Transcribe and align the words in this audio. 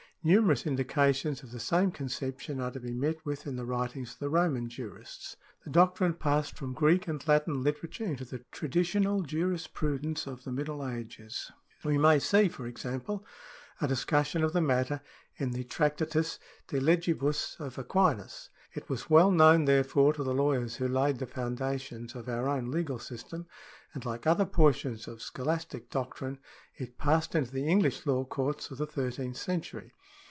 Numerous 0.23 0.67
indications 0.67 1.41
of 1.41 1.49
the 1.49 1.59
same 1.59 1.89
conception 1.91 2.61
are 2.61 2.69
to 2.69 2.79
be 2.79 2.93
met 2.93 3.25
with 3.25 3.47
in 3.47 3.55
the 3.55 3.65
writings 3.65 4.13
of 4.13 4.19
the 4.19 4.29
Roman 4.29 4.69
jurists.^ 4.69 5.35
The 5.63 5.71
doctrine 5.71 6.13
passed 6.13 6.55
from 6.55 6.73
Greek 6.75 7.07
and 7.07 7.27
Latin 7.27 7.63
literature 7.63 8.03
into 8.03 8.23
tlie 8.25 8.43
traditional 8.51 9.23
jurisprudence 9.23 10.27
of 10.27 10.43
the 10.43 10.51
Middle 10.51 10.87
Ages. 10.87 11.51
We 11.83 11.97
may 11.97 12.17
S3e, 12.19 12.51
for 12.51 12.67
example, 12.67 13.25
a 13.81 13.87
discussion 13.87 14.43
of 14.43 14.53
the 14.53 14.61
matter 14.61 15.01
in 15.37 15.53
the 15.53 15.63
Tractaius 15.63 16.37
de 16.67 16.79
Legibus 16.79 17.59
of 17.59 17.79
Aquinas.^ 17.79 18.49
It 18.77 18.89
was 18.89 19.09
well 19.09 19.31
known, 19.31 19.65
therefore, 19.65 20.13
to 20.13 20.23
the 20.23 20.35
lawyers 20.35 20.75
who 20.75 20.87
laid 20.87 21.17
the 21.17 21.25
foundations 21.25 22.13
of 22.13 22.29
our 22.29 22.47
own 22.47 22.69
legal 22.69 22.99
system, 22.99 23.47
and 23.95 24.05
like 24.05 24.27
other 24.27 24.45
portions 24.45 25.07
of 25.07 25.21
scholastic 25.23 25.89
doctrine, 25.89 26.37
it 26.77 26.99
passed 26.99 27.33
into 27.33 27.49
the 27.51 27.67
English 27.67 28.05
law 28.05 28.23
courts 28.23 28.69
of 28.69 28.77
the 28.77 28.85
thirteenth 28.87 29.35
century. 29.37 29.91